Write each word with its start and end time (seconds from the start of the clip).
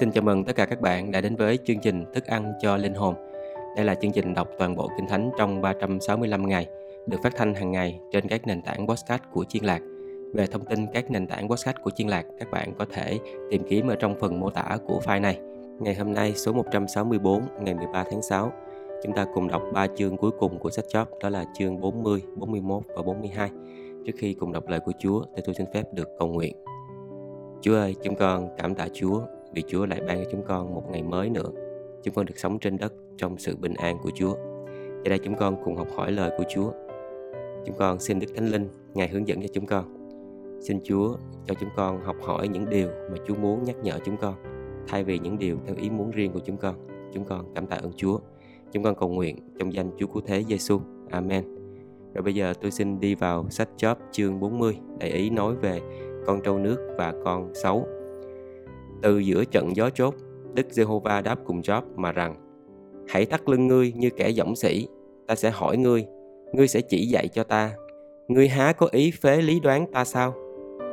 Xin 0.00 0.12
chào 0.12 0.22
mừng 0.22 0.44
tất 0.44 0.56
cả 0.56 0.64
các 0.64 0.80
bạn 0.80 1.10
đã 1.10 1.20
đến 1.20 1.36
với 1.36 1.58
chương 1.64 1.78
trình 1.78 2.04
Thức 2.14 2.26
ăn 2.26 2.52
cho 2.60 2.76
linh 2.76 2.94
hồn. 2.94 3.14
Đây 3.76 3.84
là 3.84 3.94
chương 3.94 4.12
trình 4.12 4.34
đọc 4.34 4.48
toàn 4.58 4.76
bộ 4.76 4.90
Kinh 4.96 5.06
Thánh 5.08 5.30
trong 5.38 5.62
365 5.62 6.48
ngày, 6.48 6.66
được 7.06 7.16
phát 7.22 7.32
thanh 7.36 7.54
hàng 7.54 7.72
ngày 7.72 8.00
trên 8.12 8.28
các 8.28 8.46
nền 8.46 8.62
tảng 8.62 8.86
podcast 8.86 9.22
của 9.32 9.44
Chiên 9.44 9.64
Lạc. 9.64 9.80
Về 10.34 10.46
thông 10.46 10.64
tin 10.64 10.86
các 10.92 11.10
nền 11.10 11.26
tảng 11.26 11.48
podcast 11.48 11.76
của 11.82 11.90
Chiên 11.90 12.08
Lạc, 12.08 12.26
các 12.38 12.50
bạn 12.50 12.72
có 12.78 12.86
thể 12.92 13.18
tìm 13.50 13.62
kiếm 13.68 13.88
ở 13.88 13.94
trong 13.94 14.20
phần 14.20 14.40
mô 14.40 14.50
tả 14.50 14.78
của 14.86 15.00
file 15.04 15.20
này. 15.20 15.40
Ngày 15.80 15.94
hôm 15.94 16.14
nay 16.14 16.32
số 16.36 16.52
164 16.52 17.42
ngày 17.60 17.74
13 17.74 18.04
tháng 18.10 18.22
6, 18.22 18.52
chúng 19.02 19.12
ta 19.12 19.26
cùng 19.34 19.48
đọc 19.48 19.62
ba 19.72 19.86
chương 19.96 20.16
cuối 20.16 20.30
cùng 20.38 20.58
của 20.58 20.70
sách 20.70 20.84
chót 20.88 21.08
đó 21.22 21.28
là 21.28 21.44
chương 21.54 21.80
40, 21.80 22.22
41 22.36 22.82
và 22.96 23.02
42. 23.02 23.50
Trước 24.06 24.12
khi 24.18 24.34
cùng 24.34 24.52
đọc 24.52 24.68
lời 24.68 24.80
của 24.80 24.92
Chúa, 24.98 25.24
thì 25.36 25.42
tôi 25.46 25.54
xin 25.54 25.66
phép 25.74 25.82
được 25.92 26.08
cầu 26.18 26.28
nguyện. 26.28 26.56
Chúa 27.60 27.74
ơi, 27.74 27.94
chúng 28.02 28.14
con 28.14 28.48
cảm 28.58 28.74
tạ 28.74 28.88
Chúa 28.92 29.20
vì 29.54 29.62
Chúa 29.68 29.86
lại 29.86 30.00
ban 30.06 30.24
cho 30.24 30.30
chúng 30.32 30.42
con 30.42 30.74
một 30.74 30.90
ngày 30.90 31.02
mới 31.02 31.30
nữa. 31.30 31.50
Chúng 32.02 32.14
con 32.14 32.26
được 32.26 32.38
sống 32.38 32.58
trên 32.58 32.78
đất 32.78 32.92
trong 33.18 33.38
sự 33.38 33.56
bình 33.56 33.74
an 33.74 33.98
của 34.02 34.10
Chúa. 34.14 34.34
Giờ 35.04 35.08
đây 35.08 35.18
chúng 35.18 35.34
con 35.34 35.56
cùng 35.64 35.76
học 35.76 35.88
hỏi 35.96 36.12
lời 36.12 36.30
của 36.38 36.44
Chúa. 36.48 36.72
Chúng 37.66 37.76
con 37.78 38.00
xin 38.00 38.20
Đức 38.20 38.26
Thánh 38.34 38.48
Linh, 38.48 38.68
Ngài 38.94 39.08
hướng 39.08 39.28
dẫn 39.28 39.42
cho 39.42 39.48
chúng 39.52 39.66
con. 39.66 39.84
Xin 40.60 40.80
Chúa 40.84 41.16
cho 41.46 41.54
chúng 41.60 41.68
con 41.76 42.00
học 42.00 42.16
hỏi 42.22 42.48
những 42.48 42.70
điều 42.70 42.88
mà 42.88 43.16
Chúa 43.26 43.34
muốn 43.34 43.64
nhắc 43.64 43.76
nhở 43.82 43.98
chúng 44.04 44.16
con 44.16 44.34
thay 44.88 45.04
vì 45.04 45.18
những 45.18 45.38
điều 45.38 45.56
theo 45.66 45.76
ý 45.76 45.90
muốn 45.90 46.10
riêng 46.10 46.32
của 46.32 46.40
chúng 46.40 46.56
con. 46.56 46.74
Chúng 47.12 47.24
con 47.24 47.54
cảm 47.54 47.66
tạ 47.66 47.76
ơn 47.76 47.92
Chúa. 47.92 48.18
Chúng 48.72 48.82
con 48.82 48.94
cầu 48.94 49.08
nguyện 49.08 49.36
trong 49.58 49.72
danh 49.72 49.90
Chúa 49.98 50.06
Cứu 50.06 50.22
Thế 50.26 50.44
Giêsu. 50.48 50.80
Amen. 51.10 51.44
Rồi 52.14 52.22
bây 52.22 52.34
giờ 52.34 52.54
tôi 52.60 52.70
xin 52.70 53.00
đi 53.00 53.14
vào 53.14 53.50
sách 53.50 53.68
Job 53.76 53.94
chương 54.12 54.40
40 54.40 54.78
để 54.98 55.08
ý 55.08 55.30
nói 55.30 55.54
về 55.54 55.80
con 56.26 56.40
trâu 56.42 56.58
nước 56.58 56.94
và 56.98 57.14
con 57.24 57.54
sấu 57.54 57.86
từ 59.02 59.18
giữa 59.18 59.44
trận 59.44 59.76
gió 59.76 59.90
chốt, 59.90 60.14
Đức 60.54 60.66
Giê-hô-va 60.70 61.20
đáp 61.20 61.38
cùng 61.44 61.60
Job 61.60 61.82
mà 61.96 62.12
rằng 62.12 62.34
Hãy 63.08 63.26
thắt 63.26 63.48
lưng 63.48 63.66
ngươi 63.66 63.92
như 63.96 64.10
kẻ 64.10 64.32
dõng 64.32 64.56
sĩ, 64.56 64.88
ta 65.26 65.34
sẽ 65.34 65.50
hỏi 65.50 65.76
ngươi, 65.76 66.06
ngươi 66.52 66.68
sẽ 66.68 66.80
chỉ 66.80 67.06
dạy 67.06 67.28
cho 67.28 67.44
ta. 67.44 67.70
Ngươi 68.28 68.48
há 68.48 68.72
có 68.72 68.88
ý 68.92 69.10
phế 69.10 69.42
lý 69.42 69.60
đoán 69.60 69.86
ta 69.92 70.04
sao? 70.04 70.34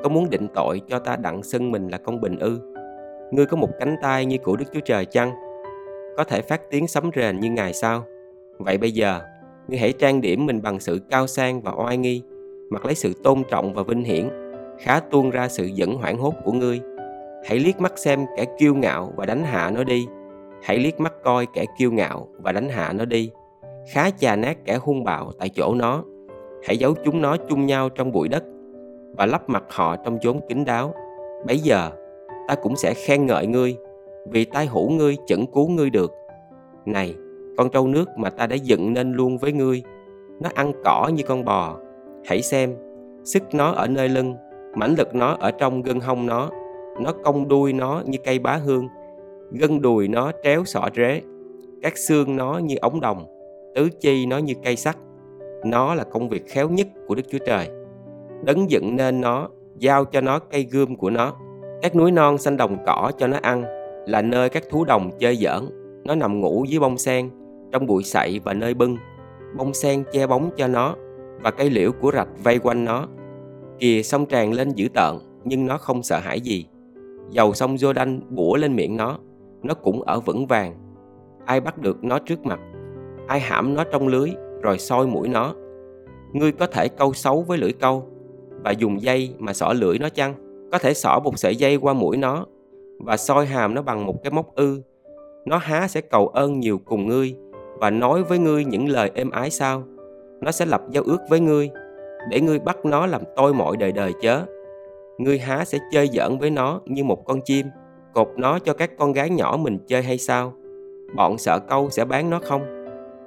Có 0.03 0.09
muốn 0.09 0.29
định 0.29 0.47
tội 0.55 0.81
cho 0.87 0.99
ta 0.99 1.15
đặng 1.15 1.43
xưng 1.43 1.71
mình 1.71 1.87
là 1.87 1.97
công 1.97 2.21
bình 2.21 2.39
ư? 2.39 2.59
Ngươi 3.31 3.45
có 3.45 3.57
một 3.57 3.69
cánh 3.79 3.95
tay 4.01 4.25
như 4.25 4.37
của 4.37 4.55
Đức 4.55 4.65
Chúa 4.73 4.79
Trời 4.79 5.05
chăng? 5.05 5.31
Có 6.17 6.23
thể 6.23 6.41
phát 6.41 6.61
tiếng 6.71 6.87
sấm 6.87 7.09
rền 7.15 7.39
như 7.39 7.49
Ngài 7.49 7.73
sao? 7.73 8.03
Vậy 8.59 8.77
bây 8.77 8.91
giờ, 8.91 9.21
ngươi 9.67 9.77
hãy 9.77 9.93
trang 9.93 10.21
điểm 10.21 10.45
mình 10.45 10.61
bằng 10.61 10.79
sự 10.79 10.99
cao 11.09 11.27
sang 11.27 11.61
và 11.61 11.71
oai 11.71 11.97
nghi, 11.97 12.21
mặc 12.69 12.85
lấy 12.85 12.95
sự 12.95 13.13
tôn 13.23 13.43
trọng 13.49 13.73
và 13.73 13.83
vinh 13.83 14.03
hiển, 14.03 14.29
khá 14.79 14.99
tuôn 14.99 15.29
ra 15.29 15.47
sự 15.47 15.65
dẫn 15.65 15.93
hoảng 15.93 16.17
hốt 16.17 16.33
của 16.45 16.51
ngươi 16.51 16.81
hãy 17.45 17.59
liếc 17.59 17.81
mắt 17.81 17.97
xem 17.97 18.25
kẻ 18.37 18.45
kiêu 18.57 18.75
ngạo 18.75 19.13
và 19.15 19.25
đánh 19.25 19.43
hạ 19.43 19.71
nó 19.75 19.83
đi. 19.83 20.07
Hãy 20.63 20.79
liếc 20.79 20.99
mắt 20.99 21.13
coi 21.23 21.45
kẻ 21.53 21.65
kiêu 21.77 21.91
ngạo 21.91 22.27
và 22.39 22.51
đánh 22.51 22.69
hạ 22.69 22.93
nó 22.93 23.05
đi. 23.05 23.31
Khá 23.91 24.09
chà 24.09 24.35
nát 24.35 24.57
kẻ 24.65 24.77
hung 24.81 25.03
bạo 25.03 25.31
tại 25.39 25.49
chỗ 25.49 25.73
nó. 25.73 26.03
Hãy 26.63 26.77
giấu 26.77 26.93
chúng 27.05 27.21
nó 27.21 27.37
chung 27.49 27.65
nhau 27.65 27.89
trong 27.89 28.11
bụi 28.11 28.27
đất 28.27 28.43
và 29.17 29.25
lấp 29.25 29.49
mặt 29.49 29.63
họ 29.69 29.95
trong 29.95 30.19
chốn 30.19 30.39
kín 30.49 30.65
đáo. 30.65 30.93
Bấy 31.47 31.57
giờ, 31.57 31.91
ta 32.47 32.55
cũng 32.55 32.75
sẽ 32.75 32.93
khen 32.93 33.25
ngợi 33.25 33.47
ngươi 33.47 33.77
vì 34.29 34.45
tai 34.45 34.65
hữu 34.65 34.89
ngươi 34.89 35.17
chẩn 35.25 35.45
cứu 35.53 35.69
ngươi 35.69 35.89
được. 35.89 36.13
Này, 36.85 37.15
con 37.57 37.69
trâu 37.69 37.87
nước 37.87 38.09
mà 38.17 38.29
ta 38.29 38.47
đã 38.47 38.55
dựng 38.55 38.93
nên 38.93 39.13
luôn 39.13 39.37
với 39.37 39.51
ngươi, 39.51 39.83
nó 40.41 40.49
ăn 40.53 40.71
cỏ 40.85 41.11
như 41.13 41.23
con 41.27 41.45
bò. 41.45 41.77
Hãy 42.25 42.41
xem, 42.41 42.75
sức 43.23 43.43
nó 43.53 43.71
ở 43.71 43.87
nơi 43.87 44.09
lưng, 44.09 44.35
mãnh 44.75 44.95
lực 44.97 45.15
nó 45.15 45.37
ở 45.39 45.51
trong 45.51 45.81
gân 45.81 45.99
hông 45.99 46.25
nó 46.25 46.49
nó 47.01 47.11
cong 47.23 47.47
đuôi 47.47 47.73
nó 47.73 48.01
như 48.05 48.17
cây 48.23 48.39
bá 48.39 48.55
hương, 48.55 48.87
gân 49.51 49.81
đùi 49.81 50.07
nó 50.07 50.31
tréo 50.43 50.65
sọ 50.65 50.89
rế, 50.95 51.21
các 51.81 51.97
xương 51.97 52.35
nó 52.35 52.57
như 52.57 52.75
ống 52.81 53.01
đồng, 53.01 53.25
tứ 53.75 53.89
chi 53.99 54.25
nó 54.25 54.37
như 54.37 54.53
cây 54.63 54.75
sắt. 54.75 54.97
Nó 55.65 55.95
là 55.95 56.03
công 56.03 56.29
việc 56.29 56.47
khéo 56.47 56.69
nhất 56.69 56.87
của 57.07 57.15
đức 57.15 57.23
chúa 57.29 57.37
trời. 57.45 57.69
Đấng 58.43 58.71
dựng 58.71 58.95
nên 58.95 59.21
nó, 59.21 59.49
giao 59.77 60.05
cho 60.05 60.21
nó 60.21 60.39
cây 60.39 60.67
gươm 60.71 60.95
của 60.95 61.09
nó, 61.09 61.33
các 61.81 61.95
núi 61.95 62.11
non 62.11 62.37
xanh 62.37 62.57
đồng 62.57 62.77
cỏ 62.85 63.11
cho 63.17 63.27
nó 63.27 63.37
ăn, 63.41 63.63
là 64.07 64.21
nơi 64.21 64.49
các 64.49 64.63
thú 64.69 64.85
đồng 64.85 65.11
chơi 65.19 65.35
giỡn. 65.35 65.63
Nó 66.03 66.15
nằm 66.15 66.41
ngủ 66.41 66.65
dưới 66.67 66.79
bông 66.79 66.97
sen, 66.97 67.29
trong 67.71 67.85
bụi 67.85 68.03
sậy 68.03 68.39
và 68.43 68.53
nơi 68.53 68.73
bưng. 68.73 68.97
Bông 69.57 69.73
sen 69.73 70.03
che 70.11 70.27
bóng 70.27 70.49
cho 70.57 70.67
nó 70.67 70.95
và 71.41 71.51
cây 71.51 71.69
liễu 71.69 71.91
của 71.91 72.11
rạch 72.11 72.29
vây 72.43 72.59
quanh 72.59 72.85
nó. 72.85 73.07
Kìa 73.79 74.01
sông 74.03 74.25
tràn 74.25 74.53
lên 74.53 74.69
dữ 74.69 74.87
tợn, 74.93 75.15
nhưng 75.43 75.65
nó 75.65 75.77
không 75.77 76.03
sợ 76.03 76.19
hãi 76.19 76.41
gì 76.41 76.67
dầu 77.29 77.53
sông 77.53 77.75
Jordan 77.75 78.19
bủa 78.29 78.55
lên 78.55 78.75
miệng 78.75 78.97
nó, 78.97 79.17
nó 79.63 79.73
cũng 79.73 80.01
ở 80.01 80.19
vững 80.19 80.47
vàng. 80.47 80.75
Ai 81.45 81.61
bắt 81.61 81.77
được 81.77 82.03
nó 82.03 82.19
trước 82.19 82.45
mặt, 82.45 82.59
ai 83.27 83.39
hãm 83.39 83.73
nó 83.73 83.83
trong 83.83 84.07
lưới 84.07 84.29
rồi 84.61 84.79
soi 84.79 85.07
mũi 85.07 85.27
nó. 85.27 85.53
Ngươi 86.33 86.51
có 86.51 86.67
thể 86.67 86.87
câu 86.87 87.13
xấu 87.13 87.41
với 87.41 87.57
lưỡi 87.57 87.71
câu 87.71 88.05
và 88.63 88.71
dùng 88.71 89.01
dây 89.01 89.33
mà 89.39 89.53
xỏ 89.53 89.73
lưỡi 89.73 89.99
nó 89.99 90.09
chăng? 90.09 90.33
Có 90.71 90.77
thể 90.77 90.93
xỏ 90.93 91.19
một 91.23 91.39
sợi 91.39 91.55
dây 91.55 91.75
qua 91.75 91.93
mũi 91.93 92.17
nó 92.17 92.45
và 92.99 93.17
soi 93.17 93.45
hàm 93.45 93.73
nó 93.73 93.81
bằng 93.81 94.05
một 94.05 94.23
cái 94.23 94.31
móc 94.31 94.55
ư. 94.55 94.81
Nó 95.45 95.57
há 95.57 95.87
sẽ 95.87 96.01
cầu 96.01 96.27
ơn 96.27 96.59
nhiều 96.59 96.79
cùng 96.85 97.07
ngươi 97.07 97.35
và 97.79 97.89
nói 97.89 98.23
với 98.23 98.39
ngươi 98.39 98.65
những 98.65 98.89
lời 98.89 99.11
êm 99.15 99.31
ái 99.31 99.49
sao? 99.49 99.83
Nó 100.41 100.51
sẽ 100.51 100.65
lập 100.65 100.81
giao 100.91 101.03
ước 101.03 101.19
với 101.29 101.39
ngươi 101.39 101.69
để 102.29 102.41
ngươi 102.41 102.59
bắt 102.59 102.85
nó 102.85 103.05
làm 103.05 103.21
tôi 103.35 103.53
mọi 103.53 103.77
đời 103.77 103.91
đời 103.91 104.13
chớ 104.21 104.45
ngươi 105.17 105.39
há 105.39 105.65
sẽ 105.65 105.77
chơi 105.91 106.09
giỡn 106.13 106.37
với 106.37 106.49
nó 106.49 106.81
như 106.85 107.03
một 107.03 107.25
con 107.25 107.41
chim, 107.41 107.65
cột 108.13 108.27
nó 108.37 108.59
cho 108.59 108.73
các 108.73 108.91
con 108.97 109.13
gái 109.13 109.29
nhỏ 109.29 109.57
mình 109.59 109.77
chơi 109.87 110.03
hay 110.03 110.17
sao? 110.17 110.53
Bọn 111.15 111.37
sợ 111.37 111.59
câu 111.59 111.89
sẽ 111.89 112.05
bán 112.05 112.29
nó 112.29 112.39
không? 112.43 112.61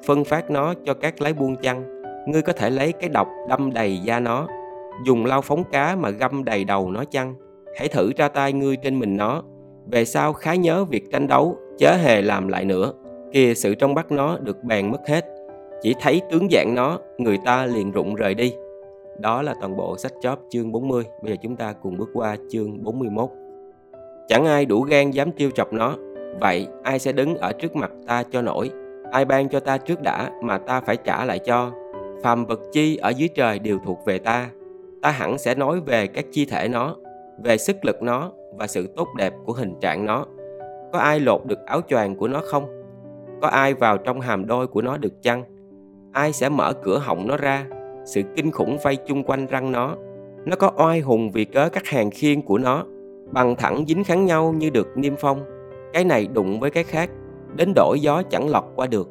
Phân 0.06 0.24
phát 0.24 0.50
nó 0.50 0.74
cho 0.84 0.94
các 0.94 1.22
lái 1.22 1.32
buôn 1.32 1.56
chăng 1.56 2.00
ngươi 2.26 2.42
có 2.42 2.52
thể 2.52 2.70
lấy 2.70 2.92
cái 2.92 3.08
độc 3.08 3.28
đâm 3.48 3.72
đầy 3.72 3.98
da 3.98 4.20
nó, 4.20 4.48
dùng 5.04 5.26
lau 5.26 5.42
phóng 5.42 5.64
cá 5.72 5.96
mà 5.96 6.10
găm 6.10 6.44
đầy 6.44 6.64
đầu 6.64 6.90
nó 6.90 7.04
chăng? 7.04 7.34
Hãy 7.76 7.88
thử 7.88 8.10
ra 8.16 8.28
tay 8.28 8.52
ngươi 8.52 8.76
trên 8.76 8.98
mình 8.98 9.16
nó, 9.16 9.42
về 9.92 10.04
sau 10.04 10.32
khá 10.32 10.54
nhớ 10.54 10.84
việc 10.84 11.04
tranh 11.12 11.28
đấu, 11.28 11.56
chớ 11.78 11.96
hề 11.96 12.22
làm 12.22 12.48
lại 12.48 12.64
nữa. 12.64 12.92
Kìa 13.32 13.54
sự 13.54 13.74
trong 13.74 13.94
bắt 13.94 14.12
nó 14.12 14.38
được 14.38 14.64
bèn 14.64 14.90
mất 14.90 15.08
hết, 15.08 15.24
chỉ 15.82 15.94
thấy 16.00 16.20
tướng 16.30 16.48
dạng 16.50 16.74
nó, 16.74 16.98
người 17.18 17.38
ta 17.44 17.66
liền 17.66 17.90
rụng 17.90 18.14
rời 18.14 18.34
đi 18.34 18.54
đó 19.20 19.42
là 19.42 19.54
toàn 19.60 19.76
bộ 19.76 19.96
sách 19.96 20.12
chóp 20.20 20.38
chương 20.50 20.72
40. 20.72 21.04
Bây 21.22 21.32
giờ 21.32 21.36
chúng 21.42 21.56
ta 21.56 21.72
cùng 21.72 21.96
bước 21.96 22.08
qua 22.14 22.36
chương 22.50 22.84
41. 22.84 23.30
Chẳng 24.28 24.46
ai 24.46 24.66
đủ 24.66 24.82
gan 24.82 25.10
dám 25.10 25.32
trêu 25.32 25.50
chọc 25.50 25.72
nó. 25.72 25.96
Vậy 26.40 26.66
ai 26.82 26.98
sẽ 26.98 27.12
đứng 27.12 27.36
ở 27.36 27.52
trước 27.52 27.76
mặt 27.76 27.90
ta 28.06 28.22
cho 28.22 28.42
nổi? 28.42 28.70
Ai 29.12 29.24
ban 29.24 29.48
cho 29.48 29.60
ta 29.60 29.78
trước 29.78 30.02
đã 30.02 30.30
mà 30.42 30.58
ta 30.58 30.80
phải 30.80 30.96
trả 30.96 31.24
lại 31.24 31.38
cho? 31.38 31.70
Phàm 32.22 32.46
vật 32.46 32.60
chi 32.72 32.96
ở 32.96 33.10
dưới 33.10 33.28
trời 33.28 33.58
đều 33.58 33.78
thuộc 33.84 33.98
về 34.06 34.18
ta. 34.18 34.50
Ta 35.02 35.10
hẳn 35.10 35.38
sẽ 35.38 35.54
nói 35.54 35.80
về 35.80 36.06
các 36.06 36.24
chi 36.32 36.44
thể 36.44 36.68
nó, 36.68 36.96
về 37.44 37.58
sức 37.58 37.76
lực 37.84 38.02
nó 38.02 38.32
và 38.56 38.66
sự 38.66 38.86
tốt 38.96 39.08
đẹp 39.16 39.34
của 39.44 39.52
hình 39.52 39.74
trạng 39.80 40.06
nó. 40.06 40.26
Có 40.92 40.98
ai 40.98 41.20
lột 41.20 41.46
được 41.46 41.66
áo 41.66 41.80
choàng 41.88 42.16
của 42.16 42.28
nó 42.28 42.40
không? 42.44 42.66
Có 43.42 43.48
ai 43.48 43.74
vào 43.74 43.98
trong 43.98 44.20
hàm 44.20 44.46
đôi 44.46 44.66
của 44.66 44.82
nó 44.82 44.96
được 44.96 45.22
chăng? 45.22 45.44
Ai 46.12 46.32
sẽ 46.32 46.48
mở 46.48 46.72
cửa 46.72 46.98
họng 46.98 47.26
nó 47.26 47.36
ra 47.36 47.66
sự 48.04 48.22
kinh 48.36 48.50
khủng 48.50 48.78
vây 48.84 48.96
chung 48.96 49.22
quanh 49.22 49.46
răng 49.46 49.72
nó. 49.72 49.96
Nó 50.44 50.56
có 50.56 50.70
oai 50.76 51.00
hùng 51.00 51.30
vì 51.30 51.44
cớ 51.44 51.68
các 51.68 51.86
hàng 51.86 52.10
khiên 52.10 52.42
của 52.42 52.58
nó, 52.58 52.84
bằng 53.32 53.56
thẳng 53.56 53.84
dính 53.88 54.04
kháng 54.04 54.24
nhau 54.24 54.54
như 54.58 54.70
được 54.70 54.88
niêm 54.96 55.16
phong. 55.16 55.42
Cái 55.92 56.04
này 56.04 56.28
đụng 56.32 56.60
với 56.60 56.70
cái 56.70 56.84
khác, 56.84 57.10
đến 57.56 57.72
đổi 57.74 58.00
gió 58.00 58.22
chẳng 58.30 58.48
lọt 58.48 58.64
qua 58.76 58.86
được. 58.86 59.08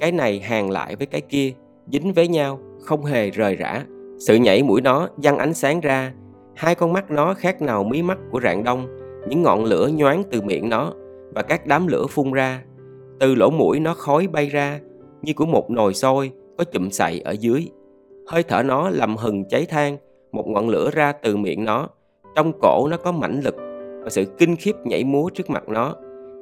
Cái 0.00 0.12
này 0.12 0.40
hàng 0.40 0.70
lại 0.70 0.96
với 0.96 1.06
cái 1.06 1.20
kia, 1.20 1.52
dính 1.92 2.12
với 2.12 2.28
nhau, 2.28 2.58
không 2.80 3.04
hề 3.04 3.30
rời 3.30 3.56
rã. 3.56 3.84
Sự 4.18 4.36
nhảy 4.36 4.62
mũi 4.62 4.80
nó 4.80 5.08
văng 5.16 5.38
ánh 5.38 5.54
sáng 5.54 5.80
ra. 5.80 6.12
Hai 6.54 6.74
con 6.74 6.92
mắt 6.92 7.10
nó 7.10 7.34
khác 7.34 7.62
nào 7.62 7.84
mí 7.84 8.02
mắt 8.02 8.18
của 8.30 8.40
rạng 8.40 8.64
đông. 8.64 8.86
Những 9.28 9.42
ngọn 9.42 9.64
lửa 9.64 9.88
nhoáng 9.94 10.22
từ 10.30 10.42
miệng 10.42 10.68
nó 10.68 10.92
và 11.34 11.42
các 11.42 11.66
đám 11.66 11.86
lửa 11.86 12.06
phun 12.06 12.32
ra. 12.32 12.62
Từ 13.20 13.34
lỗ 13.34 13.50
mũi 13.50 13.80
nó 13.80 13.94
khói 13.94 14.26
bay 14.26 14.46
ra, 14.46 14.80
như 15.22 15.32
của 15.32 15.46
một 15.46 15.70
nồi 15.70 15.94
sôi 15.94 16.30
có 16.58 16.64
chụm 16.64 16.90
sậy 16.90 17.20
ở 17.20 17.32
dưới 17.32 17.68
hơi 18.30 18.42
thở 18.42 18.62
nó 18.62 18.90
làm 18.90 19.16
hừng 19.16 19.44
cháy 19.44 19.66
than, 19.66 19.96
một 20.32 20.48
ngọn 20.48 20.68
lửa 20.68 20.90
ra 20.92 21.12
từ 21.12 21.36
miệng 21.36 21.64
nó. 21.64 21.88
Trong 22.36 22.52
cổ 22.62 22.88
nó 22.90 22.96
có 22.96 23.12
mãnh 23.12 23.40
lực 23.44 23.56
và 24.02 24.10
sự 24.10 24.24
kinh 24.38 24.56
khiếp 24.56 24.72
nhảy 24.84 25.04
múa 25.04 25.30
trước 25.34 25.50
mặt 25.50 25.68
nó. 25.68 25.94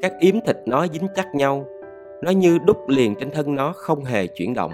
Các 0.03 0.13
yếm 0.21 0.35
thịt 0.47 0.57
nó 0.67 0.87
dính 0.87 1.07
chắc 1.15 1.35
nhau. 1.35 1.67
Nó 2.23 2.31
như 2.31 2.59
đúc 2.67 2.89
liền 2.89 3.15
trên 3.15 3.31
thân 3.31 3.55
nó, 3.55 3.73
không 3.77 4.05
hề 4.05 4.27
chuyển 4.27 4.55
động. 4.55 4.73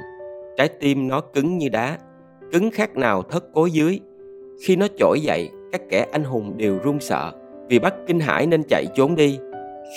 Trái 0.56 0.68
tim 0.68 1.08
nó 1.08 1.20
cứng 1.20 1.58
như 1.58 1.68
đá. 1.68 1.98
Cứng 2.52 2.70
khác 2.70 2.96
nào 2.96 3.22
thất 3.22 3.44
cố 3.52 3.66
dưới. 3.66 4.00
Khi 4.66 4.76
nó 4.76 4.86
trỗi 4.96 5.20
dậy, 5.20 5.50
các 5.72 5.80
kẻ 5.90 6.06
anh 6.12 6.24
hùng 6.24 6.54
đều 6.56 6.78
run 6.84 7.00
sợ 7.00 7.32
vì 7.68 7.78
bắt 7.78 7.94
kinh 8.06 8.20
hải 8.20 8.46
nên 8.46 8.62
chạy 8.68 8.86
trốn 8.94 9.14
đi. 9.14 9.38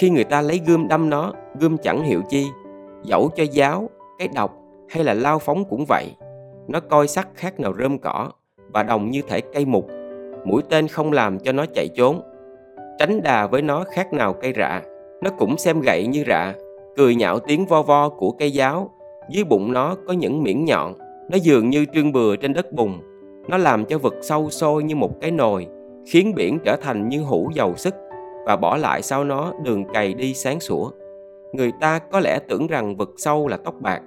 Khi 0.02 0.10
người 0.10 0.24
ta 0.24 0.42
lấy 0.42 0.62
gươm 0.68 0.88
đâm 0.88 1.10
nó, 1.10 1.34
gươm 1.60 1.78
chẳng 1.78 2.04
hiệu 2.04 2.22
chi. 2.30 2.46
Dẫu 3.04 3.30
cho 3.36 3.44
giáo, 3.52 3.90
cái 4.20 4.28
độc 4.36 4.58
hay 4.90 5.04
là 5.04 5.14
lao 5.14 5.40
phóng 5.40 5.66
cũng 5.70 5.86
vậy 5.88 6.06
nó 6.68 6.80
coi 6.80 7.08
sắc 7.08 7.28
khác 7.36 7.60
nào 7.60 7.74
rơm 7.80 7.98
cỏ 7.98 8.32
và 8.74 8.84
đồng 8.84 9.12
như 9.12 9.22
thể 9.28 9.42
cây 9.42 9.66
mục. 9.66 9.88
Mũi 10.46 10.62
tên 10.70 10.88
không 10.88 11.12
làm 11.12 11.40
cho 11.40 11.52
nó 11.52 11.66
chạy 11.74 11.88
trốn. 11.96 12.22
Tránh 13.00 13.24
đà 13.24 13.48
với 13.48 13.62
nó 13.62 13.84
khác 13.92 14.14
nào 14.14 14.34
cây 14.34 14.54
rạ. 14.58 14.82
Nó 15.22 15.30
cũng 15.38 15.58
xem 15.58 15.82
gậy 15.82 16.08
như 16.08 16.24
rạ, 16.28 16.54
cười 16.98 17.16
nhạo 17.16 17.40
tiếng 17.40 17.66
vo 17.66 17.82
vo 17.82 18.10
của 18.10 18.32
cây 18.32 18.52
giáo. 18.52 18.90
Dưới 19.30 19.44
bụng 19.44 19.74
nó 19.74 19.96
có 20.08 20.14
những 20.14 20.44
miễn 20.44 20.66
nhọn, 20.66 20.94
nó 21.30 21.38
dường 21.42 21.70
như 21.70 21.86
trương 21.94 22.12
bừa 22.12 22.36
trên 22.36 22.54
đất 22.54 22.72
bùn. 22.72 22.94
Nó 23.48 23.58
làm 23.58 23.86
cho 23.86 23.98
vực 23.98 24.16
sâu 24.22 24.50
sôi 24.50 24.84
như 24.84 24.96
một 24.96 25.22
cái 25.22 25.32
nồi, 25.32 25.68
khiến 26.12 26.34
biển 26.36 26.60
trở 26.66 26.76
thành 26.76 27.10
như 27.10 27.22
hũ 27.22 27.50
dầu 27.54 27.74
sức 27.76 27.96
và 28.46 28.56
bỏ 28.56 28.78
lại 28.78 29.02
sau 29.02 29.24
nó 29.24 29.54
đường 29.64 29.86
cày 29.94 30.14
đi 30.14 30.34
sáng 30.34 30.60
sủa. 30.60 30.92
Người 31.54 31.72
ta 31.82 32.00
có 32.00 32.20
lẽ 32.20 32.40
tưởng 32.48 32.68
rằng 32.68 32.96
vực 32.96 33.14
sâu 33.18 33.48
là 33.48 33.58
tóc 33.58 33.76
bạc. 33.80 34.02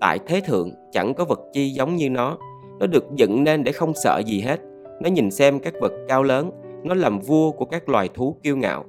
Tại 0.00 0.18
thế 0.26 0.40
thượng 0.40 0.70
chẳng 0.92 1.14
có 1.14 1.24
vật 1.24 1.40
chi 1.52 1.70
giống 1.70 1.96
như 1.96 2.10
nó. 2.10 2.38
Nó 2.80 2.86
được 2.86 3.04
dựng 3.16 3.44
nên 3.44 3.64
để 3.64 3.72
không 3.72 3.92
sợ 3.94 4.22
gì 4.26 4.40
hết. 4.40 4.60
Nó 5.00 5.10
nhìn 5.10 5.30
xem 5.30 5.58
các 5.58 5.74
vật 5.80 5.92
cao 6.08 6.22
lớn, 6.22 6.50
nó 6.84 6.94
làm 6.94 7.18
vua 7.18 7.50
của 7.50 7.64
các 7.64 7.88
loài 7.88 8.08
thú 8.14 8.36
kiêu 8.42 8.56
ngạo. 8.56 8.84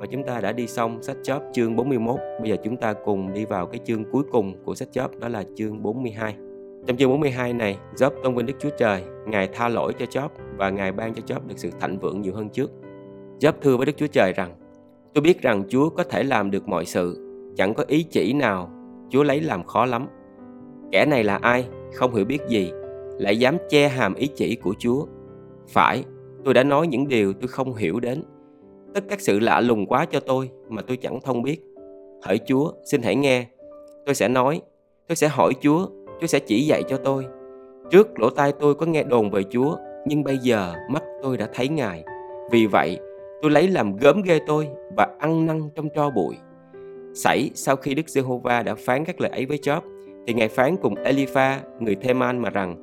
Và 0.00 0.06
chúng 0.10 0.24
ta 0.24 0.40
đã 0.40 0.52
đi 0.52 0.66
xong 0.66 1.02
sách 1.02 1.16
chóp 1.22 1.42
chương 1.52 1.76
41. 1.76 2.20
Bây 2.40 2.50
giờ 2.50 2.56
chúng 2.64 2.76
ta 2.76 2.92
cùng 2.92 3.32
đi 3.32 3.44
vào 3.44 3.66
cái 3.66 3.80
chương 3.84 4.04
cuối 4.12 4.22
cùng 4.32 4.64
của 4.64 4.74
sách 4.74 4.88
chóp 4.92 5.18
đó 5.18 5.28
là 5.28 5.44
chương 5.56 5.82
42. 5.82 6.34
Trong 6.86 6.96
chương 6.96 7.10
42 7.10 7.52
này, 7.52 7.78
Job 7.96 8.10
tôn 8.22 8.34
vinh 8.34 8.46
Đức 8.46 8.54
Chúa 8.58 8.70
Trời, 8.78 9.02
Ngài 9.26 9.48
tha 9.48 9.68
lỗi 9.68 9.92
cho 9.98 10.06
Job 10.06 10.28
và 10.56 10.70
Ngài 10.70 10.92
ban 10.92 11.14
cho 11.14 11.22
Job 11.26 11.40
được 11.46 11.58
sự 11.58 11.70
thạnh 11.80 11.98
vượng 11.98 12.20
nhiều 12.20 12.34
hơn 12.34 12.48
trước. 12.48 12.70
Job 13.40 13.52
thưa 13.62 13.76
với 13.76 13.86
Đức 13.86 13.96
Chúa 13.96 14.06
Trời 14.06 14.32
rằng, 14.32 14.54
tôi 15.14 15.22
biết 15.22 15.42
rằng 15.42 15.64
Chúa 15.68 15.88
có 15.88 16.04
thể 16.04 16.22
làm 16.22 16.50
được 16.50 16.68
mọi 16.68 16.84
sự, 16.84 17.24
chẳng 17.56 17.74
có 17.74 17.84
ý 17.88 18.02
chỉ 18.02 18.32
nào 18.32 18.70
Chúa 19.10 19.22
lấy 19.22 19.40
làm 19.40 19.64
khó 19.64 19.86
lắm. 19.86 20.06
Kẻ 20.92 21.06
này 21.06 21.24
là 21.24 21.36
ai, 21.36 21.68
không 21.94 22.14
hiểu 22.14 22.24
biết 22.24 22.40
gì, 22.48 22.72
lại 23.18 23.38
dám 23.38 23.56
che 23.68 23.88
hàm 23.88 24.14
ý 24.14 24.26
chỉ 24.26 24.56
của 24.56 24.74
Chúa. 24.78 25.06
Phải, 25.68 26.04
tôi 26.44 26.54
đã 26.54 26.62
nói 26.62 26.86
những 26.86 27.08
điều 27.08 27.32
tôi 27.32 27.48
không 27.48 27.74
hiểu 27.74 28.00
đến. 28.00 28.22
Tất 28.94 29.04
các 29.08 29.20
sự 29.20 29.38
lạ 29.38 29.60
lùng 29.60 29.86
quá 29.86 30.04
cho 30.04 30.20
tôi 30.20 30.50
mà 30.68 30.82
tôi 30.82 30.96
chẳng 30.96 31.20
thông 31.20 31.42
biết. 31.42 31.60
Hỡi 32.22 32.40
Chúa, 32.46 32.72
xin 32.84 33.02
hãy 33.02 33.16
nghe. 33.16 33.46
Tôi 34.06 34.14
sẽ 34.14 34.28
nói, 34.28 34.60
tôi 35.08 35.16
sẽ 35.16 35.28
hỏi 35.28 35.52
Chúa, 35.60 35.86
Chúa 36.20 36.26
sẽ 36.26 36.38
chỉ 36.38 36.66
dạy 36.66 36.82
cho 36.88 36.96
tôi. 36.96 37.26
Trước 37.90 38.20
lỗ 38.20 38.30
tai 38.30 38.52
tôi 38.52 38.74
có 38.74 38.86
nghe 38.86 39.02
đồn 39.02 39.30
về 39.30 39.42
Chúa, 39.50 39.76
nhưng 40.06 40.24
bây 40.24 40.38
giờ 40.38 40.74
mắt 40.90 41.02
tôi 41.22 41.36
đã 41.36 41.48
thấy 41.54 41.68
Ngài. 41.68 42.04
Vì 42.50 42.66
vậy, 42.66 42.98
tôi 43.42 43.50
lấy 43.50 43.68
làm 43.68 43.96
gớm 43.96 44.22
ghê 44.22 44.40
tôi 44.46 44.68
và 44.96 45.08
ăn 45.18 45.46
năn 45.46 45.60
trong 45.74 45.88
tro 45.94 46.10
bụi. 46.10 46.36
Xảy 47.14 47.50
sau 47.54 47.76
khi 47.76 47.94
Đức 47.94 48.08
Giê-hô-va 48.08 48.62
đã 48.62 48.74
phán 48.74 49.04
các 49.04 49.20
lời 49.20 49.30
ấy 49.30 49.46
với 49.46 49.58
Job, 49.62 49.80
thì 50.26 50.34
Ngài 50.34 50.48
phán 50.48 50.76
cùng 50.76 50.94
Elipha, 50.94 51.60
người 51.80 51.94
Theman 51.94 52.38
mà 52.38 52.50
rằng, 52.50 52.76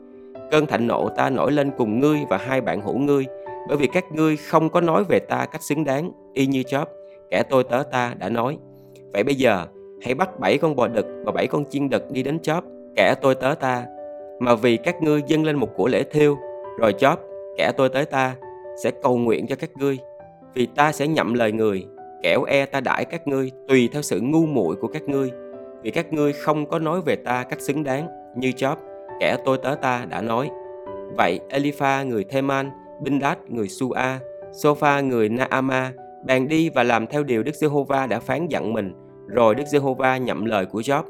cơn 0.52 0.66
thạnh 0.66 0.88
nộ 0.88 1.10
ta 1.10 1.30
nổi 1.30 1.52
lên 1.52 1.72
cùng 1.78 2.00
ngươi 2.00 2.20
và 2.30 2.38
hai 2.38 2.62
bạn 2.62 2.82
hữu 2.82 2.98
ngươi, 2.98 3.26
bởi 3.68 3.78
vì 3.78 3.88
các 3.88 4.12
ngươi 4.12 4.38
không 4.38 4.70
có 4.70 4.82
nói 4.82 5.04
về 5.04 5.20
ta 5.20 5.46
cách 5.46 5.64
xứng 5.64 5.84
đáng, 5.84 6.12
y 6.34 6.46
như 6.46 6.62
Job, 6.62 6.86
kẻ 7.30 7.44
tôi 7.50 7.64
tớ 7.64 7.84
ta 7.92 8.14
đã 8.20 8.30
nói. 8.30 8.58
Vậy 9.14 9.24
bây 9.24 9.36
giờ, 9.36 9.66
hãy 10.02 10.14
bắt 10.14 10.40
bảy 10.40 10.58
con 10.58 10.76
bò 10.76 10.88
đực 10.88 11.06
và 11.26 11.32
bảy 11.32 11.48
con 11.48 11.66
chiên 11.70 11.90
đực 11.90 12.12
đi 12.12 12.24
đến 12.24 12.38
Job, 12.44 12.62
kẻ 12.96 13.16
tôi 13.22 13.36
tớ 13.36 13.56
ta, 13.60 13.86
mà 14.40 14.56
vì 14.56 14.78
các 14.78 15.02
ngươi 15.02 15.22
dâng 15.28 15.44
lên 15.44 15.56
một 15.56 15.70
của 15.76 15.88
lễ 15.88 16.04
thiêu, 16.12 16.38
rồi 16.78 16.94
Job, 17.00 17.18
kẻ 17.58 17.72
tôi 17.78 17.90
tới 17.90 18.06
ta, 18.06 18.36
sẽ 18.84 18.92
cầu 19.04 19.18
nguyện 19.18 19.48
cho 19.48 19.56
các 19.56 19.70
ngươi, 19.78 19.98
vì 20.54 20.66
ta 20.66 20.92
sẽ 20.92 21.08
nhậm 21.08 21.34
lời 21.34 21.52
người, 21.52 21.86
kẻo 22.24 22.44
e 22.44 22.66
ta 22.66 22.82
đãi 22.82 23.06
các 23.06 23.28
ngươi 23.28 23.52
tùy 23.68 23.90
theo 23.92 24.02
sự 24.02 24.20
ngu 24.22 24.46
muội 24.46 24.76
của 24.76 24.88
các 24.88 25.04
ngươi, 25.04 25.32
vì 25.82 25.92
các 25.92 26.14
ngươi 26.14 26.34
không 26.34 26.66
có 26.66 26.80
nói 26.80 27.02
về 27.02 27.16
ta 27.16 27.44
cách 27.44 27.62
xứng 27.62 27.84
đáng, 27.84 28.08
như 28.36 28.52
chóp 28.52 28.80
kẻ 29.20 29.38
tôi 29.46 29.58
tớ 29.58 29.76
ta 29.82 30.06
đã 30.10 30.22
nói. 30.22 30.50
Vậy 31.18 31.40
Elipha 31.50 32.04
người 32.04 32.24
Theman, 32.24 32.70
Bindad 33.04 33.38
người 33.48 33.68
Sua, 33.68 33.96
Sofa 34.52 35.08
người 35.08 35.30
Naama 35.30 35.92
bèn 36.26 36.48
đi 36.48 36.70
và 36.70 36.84
làm 36.84 37.08
theo 37.08 37.24
điều 37.24 37.44
Đức 37.44 37.56
Giê-hô-va 37.56 38.08
đã 38.08 38.20
phán 38.20 38.48
dặn 38.48 38.74
mình, 38.74 38.94
rồi 39.28 39.56
Đức 39.56 39.64
Giê-hô-va 39.68 40.18
nhậm 40.18 40.46
lời 40.46 40.66
của 40.66 40.80
Job. 40.80 41.04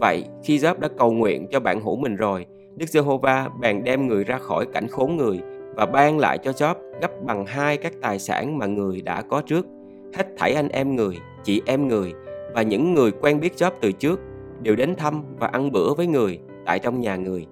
Vậy, 0.00 0.24
khi 0.42 0.58
Job 0.58 0.78
đã 0.78 0.88
cầu 0.98 1.12
nguyện 1.12 1.46
cho 1.50 1.60
bạn 1.60 1.80
hữu 1.80 1.96
mình 1.96 2.16
rồi, 2.16 2.46
Đức 2.76 2.88
Giê-hô-va 2.88 3.48
bèn 3.60 3.84
đem 3.84 4.08
người 4.08 4.24
ra 4.24 4.38
khỏi 4.38 4.66
cảnh 4.72 4.88
khốn 4.88 5.16
người 5.16 5.40
và 5.74 5.86
ban 5.86 6.18
lại 6.18 6.38
cho 6.38 6.50
Job 6.50 6.74
gấp 7.00 7.10
bằng 7.22 7.46
hai 7.46 7.76
các 7.76 7.92
tài 8.02 8.18
sản 8.18 8.58
mà 8.58 8.66
người 8.66 9.02
đã 9.02 9.22
có 9.22 9.42
trước. 9.46 9.66
Hết 10.14 10.26
thảy 10.36 10.54
anh 10.54 10.68
em 10.68 10.96
người, 10.96 11.18
chị 11.44 11.62
em 11.66 11.88
người 11.88 12.12
và 12.54 12.62
những 12.62 12.94
người 12.94 13.10
quen 13.10 13.40
biết 13.40 13.52
Job 13.56 13.70
từ 13.80 13.92
trước 13.92 14.20
đều 14.62 14.76
đến 14.76 14.94
thăm 14.94 15.22
và 15.38 15.46
ăn 15.46 15.72
bữa 15.72 15.94
với 15.94 16.06
người 16.06 16.38
tại 16.66 16.78
trong 16.78 17.00
nhà 17.00 17.16
người. 17.16 17.46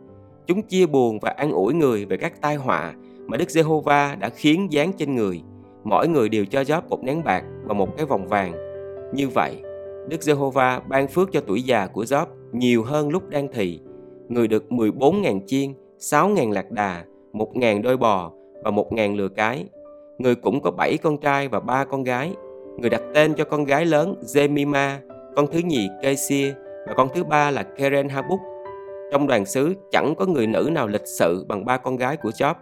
Chúng 0.46 0.62
chia 0.62 0.86
buồn 0.86 1.18
và 1.18 1.30
an 1.30 1.52
ủi 1.52 1.74
người 1.74 2.04
về 2.04 2.16
các 2.16 2.40
tai 2.40 2.56
họa 2.56 2.94
mà 3.26 3.36
Đức 3.36 3.50
Giê-hô-va 3.50 4.16
đã 4.20 4.28
khiến 4.28 4.68
giáng 4.72 4.92
trên 4.92 5.14
người. 5.14 5.42
Mỗi 5.84 6.08
người 6.08 6.28
đều 6.28 6.44
cho 6.44 6.60
Job 6.60 6.82
một 6.88 7.04
nén 7.04 7.24
bạc 7.24 7.44
và 7.64 7.74
một 7.74 7.96
cái 7.96 8.06
vòng 8.06 8.28
vàng. 8.28 8.52
Như 9.14 9.28
vậy, 9.28 9.62
Đức 10.08 10.22
Giê-hô-va 10.22 10.80
ban 10.88 11.08
phước 11.08 11.32
cho 11.32 11.40
tuổi 11.40 11.62
già 11.62 11.86
của 11.86 12.04
Job 12.04 12.26
nhiều 12.52 12.82
hơn 12.82 13.08
lúc 13.08 13.28
đang 13.28 13.48
thì. 13.52 13.80
Người 14.28 14.48
được 14.48 14.64
14.000 14.70 15.40
chiên, 15.46 15.72
6.000 15.98 16.52
lạc 16.52 16.70
đà, 16.70 17.04
1.000 17.32 17.82
đôi 17.82 17.96
bò 17.96 18.32
và 18.64 18.70
1.000 18.70 19.16
lừa 19.16 19.28
cái. 19.28 19.66
Người 20.18 20.34
cũng 20.34 20.60
có 20.60 20.70
7 20.70 20.96
con 21.02 21.18
trai 21.18 21.48
và 21.48 21.60
3 21.60 21.84
con 21.84 22.02
gái. 22.02 22.32
Người 22.76 22.90
đặt 22.90 23.02
tên 23.14 23.34
cho 23.34 23.44
con 23.44 23.64
gái 23.64 23.86
lớn 23.86 24.14
Zemima, 24.20 24.96
con 25.36 25.46
thứ 25.46 25.58
nhì 25.58 25.88
Kesia 26.02 26.54
và 26.86 26.94
con 26.96 27.08
thứ 27.14 27.24
ba 27.24 27.50
là 27.50 27.62
Keren 27.62 28.08
Habuk. 28.08 28.40
Trong 29.12 29.26
đoàn 29.26 29.46
xứ 29.46 29.74
chẳng 29.90 30.14
có 30.18 30.26
người 30.26 30.46
nữ 30.46 30.68
nào 30.72 30.88
lịch 30.88 31.06
sự 31.06 31.44
bằng 31.48 31.64
ba 31.64 31.76
con 31.76 31.96
gái 31.96 32.16
của 32.16 32.30
Job. 32.30 32.54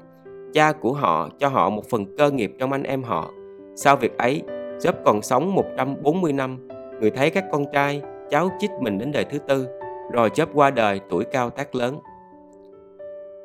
Cha 0.52 0.72
của 0.72 0.92
họ 0.92 1.28
cho 1.38 1.48
họ 1.48 1.70
một 1.70 1.84
phần 1.90 2.16
cơ 2.16 2.30
nghiệp 2.30 2.52
trong 2.58 2.72
anh 2.72 2.82
em 2.82 3.02
họ. 3.02 3.30
Sau 3.76 3.96
việc 3.96 4.18
ấy, 4.18 4.42
Job 4.78 4.92
còn 5.04 5.22
sống 5.22 5.54
140 5.54 6.32
năm. 6.32 6.68
Người 7.00 7.10
thấy 7.10 7.30
các 7.30 7.44
con 7.52 7.64
trai, 7.72 8.02
cháu 8.30 8.48
chích 8.60 8.70
mình 8.80 8.98
đến 8.98 9.12
đời 9.12 9.24
thứ 9.24 9.38
tư. 9.38 9.66
Rồi 10.12 10.28
Job 10.28 10.46
qua 10.54 10.70
đời 10.70 11.00
tuổi 11.10 11.24
cao 11.24 11.50
tác 11.50 11.74
lớn. 11.74 11.98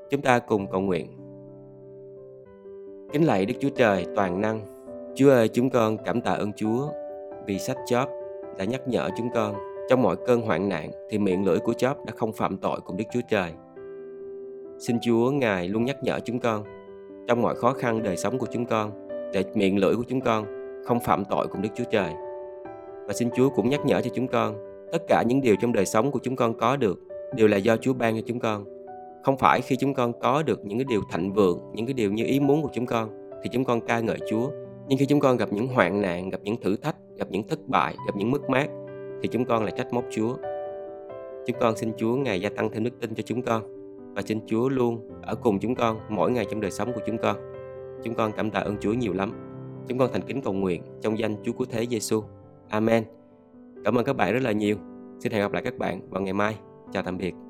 Chúng 0.09 0.21
ta 0.21 0.39
cùng 0.39 0.67
cầu 0.71 0.81
nguyện. 0.81 1.07
Kính 3.11 3.23
lạy 3.23 3.45
Đức 3.45 3.53
Chúa 3.59 3.69
Trời 3.69 4.05
toàn 4.15 4.41
năng. 4.41 4.74
Chúa 5.15 5.31
ơi, 5.31 5.47
chúng 5.47 5.69
con 5.69 5.97
cảm 5.97 6.21
tạ 6.21 6.31
ơn 6.31 6.53
Chúa 6.53 6.89
vì 7.45 7.59
sách 7.59 7.77
Job 7.85 8.07
đã 8.57 8.65
nhắc 8.65 8.87
nhở 8.87 9.09
chúng 9.17 9.29
con 9.33 9.55
trong 9.89 10.01
mọi 10.01 10.15
cơn 10.25 10.41
hoạn 10.41 10.69
nạn 10.69 10.91
thì 11.09 11.17
miệng 11.17 11.45
lưỡi 11.45 11.59
của 11.59 11.71
Job 11.71 11.95
đã 12.05 12.13
không 12.15 12.33
phạm 12.33 12.57
tội 12.57 12.79
cùng 12.85 12.97
Đức 12.97 13.03
Chúa 13.13 13.19
Trời. 13.29 13.51
Xin 14.79 14.97
Chúa 15.01 15.31
Ngài 15.31 15.67
luôn 15.67 15.85
nhắc 15.85 16.03
nhở 16.03 16.19
chúng 16.19 16.39
con 16.39 16.63
trong 17.27 17.41
mọi 17.41 17.55
khó 17.55 17.73
khăn 17.73 18.03
đời 18.03 18.17
sống 18.17 18.37
của 18.37 18.47
chúng 18.51 18.65
con 18.65 19.07
để 19.33 19.43
miệng 19.53 19.77
lưỡi 19.77 19.95
của 19.95 20.03
chúng 20.07 20.21
con 20.21 20.45
không 20.85 20.99
phạm 20.99 21.25
tội 21.25 21.47
cùng 21.47 21.61
Đức 21.61 21.69
Chúa 21.75 21.83
Trời. 21.91 22.11
Và 23.07 23.13
xin 23.13 23.29
Chúa 23.35 23.49
cũng 23.49 23.69
nhắc 23.69 23.85
nhở 23.85 24.01
cho 24.01 24.09
chúng 24.13 24.27
con 24.27 24.55
tất 24.91 25.01
cả 25.07 25.23
những 25.27 25.41
điều 25.41 25.55
trong 25.61 25.73
đời 25.73 25.85
sống 25.85 26.11
của 26.11 26.19
chúng 26.23 26.35
con 26.35 26.53
có 26.57 26.77
được 26.77 26.99
đều 27.35 27.47
là 27.47 27.57
do 27.57 27.77
Chúa 27.77 27.93
ban 27.93 28.15
cho 28.15 28.21
chúng 28.25 28.39
con. 28.39 28.65
Không 29.23 29.37
phải 29.37 29.61
khi 29.61 29.75
chúng 29.75 29.93
con 29.93 30.19
có 30.19 30.43
được 30.43 30.65
những 30.65 30.77
cái 30.77 30.85
điều 30.89 31.01
thạnh 31.11 31.33
vượng, 31.33 31.59
những 31.73 31.85
cái 31.85 31.93
điều 31.93 32.11
như 32.11 32.23
ý 32.25 32.39
muốn 32.39 32.61
của 32.61 32.69
chúng 32.73 32.85
con 32.85 33.09
thì 33.43 33.49
chúng 33.53 33.65
con 33.65 33.81
ca 33.81 33.99
ngợi 33.99 34.17
Chúa. 34.29 34.49
Nhưng 34.87 34.99
khi 34.99 35.05
chúng 35.05 35.19
con 35.19 35.37
gặp 35.37 35.53
những 35.53 35.67
hoạn 35.67 36.01
nạn, 36.01 36.29
gặp 36.29 36.39
những 36.43 36.61
thử 36.61 36.75
thách, 36.75 36.95
gặp 37.17 37.27
những 37.31 37.47
thất 37.47 37.67
bại, 37.67 37.95
gặp 38.07 38.15
những 38.15 38.31
mất 38.31 38.49
mát 38.49 38.67
thì 39.21 39.29
chúng 39.31 39.45
con 39.45 39.63
lại 39.63 39.73
trách 39.77 39.93
móc 39.93 40.05
Chúa. 40.11 40.35
Chúng 41.45 41.57
con 41.59 41.77
xin 41.77 41.91
Chúa 41.97 42.15
Ngài 42.15 42.41
gia 42.41 42.49
tăng 42.49 42.69
thêm 42.69 42.83
đức 42.83 42.99
tin 43.01 43.15
cho 43.15 43.23
chúng 43.25 43.41
con 43.41 43.63
và 44.15 44.21
xin 44.21 44.39
Chúa 44.47 44.69
luôn 44.69 45.09
ở 45.21 45.35
cùng 45.35 45.59
chúng 45.59 45.75
con 45.75 45.99
mỗi 46.09 46.31
ngày 46.31 46.45
trong 46.51 46.61
đời 46.61 46.71
sống 46.71 46.93
của 46.93 47.01
chúng 47.05 47.17
con. 47.17 47.37
Chúng 48.03 48.13
con 48.13 48.31
cảm 48.31 48.51
tạ 48.51 48.59
ơn 48.59 48.77
Chúa 48.81 48.93
nhiều 48.93 49.13
lắm. 49.13 49.31
Chúng 49.87 49.97
con 49.97 50.09
thành 50.13 50.21
kính 50.21 50.41
cầu 50.41 50.53
nguyện 50.53 50.81
trong 51.01 51.19
danh 51.19 51.35
Chúa 51.43 51.53
Cứu 51.53 51.67
Thế 51.71 51.85
Giêsu. 51.85 52.23
Amen. 52.69 53.03
Cảm 53.83 53.97
ơn 53.97 54.05
các 54.05 54.15
bạn 54.15 54.33
rất 54.33 54.43
là 54.43 54.51
nhiều. 54.51 54.75
Xin 55.19 55.31
hẹn 55.31 55.41
gặp 55.41 55.53
lại 55.53 55.63
các 55.65 55.77
bạn 55.77 56.09
vào 56.09 56.21
ngày 56.21 56.33
mai. 56.33 56.55
Chào 56.93 57.03
tạm 57.03 57.17
biệt. 57.17 57.44